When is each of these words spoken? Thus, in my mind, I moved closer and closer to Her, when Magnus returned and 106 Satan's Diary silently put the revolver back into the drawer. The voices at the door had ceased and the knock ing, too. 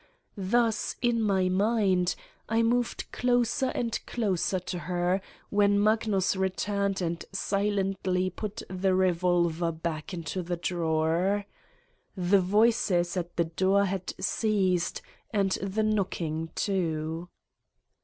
Thus, 0.35 0.95
in 1.03 1.21
my 1.21 1.47
mind, 1.47 2.15
I 2.49 2.63
moved 2.63 3.11
closer 3.11 3.67
and 3.67 4.03
closer 4.07 4.59
to 4.59 4.79
Her, 4.79 5.21
when 5.51 5.79
Magnus 5.79 6.35
returned 6.35 7.01
and 7.03 7.17
106 7.29 7.39
Satan's 7.39 7.49
Diary 7.51 7.75
silently 8.01 8.29
put 8.31 8.63
the 8.67 8.95
revolver 8.95 9.71
back 9.71 10.11
into 10.11 10.41
the 10.41 10.57
drawer. 10.57 11.45
The 12.17 12.39
voices 12.41 13.15
at 13.15 13.35
the 13.35 13.45
door 13.45 13.85
had 13.85 14.15
ceased 14.19 15.03
and 15.29 15.51
the 15.61 15.83
knock 15.83 16.19
ing, 16.19 16.49
too. 16.55 17.29